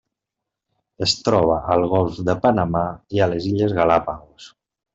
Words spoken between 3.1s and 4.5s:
i a les Illes Galápagos.